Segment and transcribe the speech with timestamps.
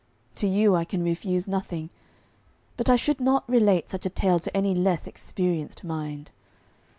[0.33, 1.91] To you I can refuse nothing;
[2.75, 6.31] but I should not relate such a tale to any less experienced mind.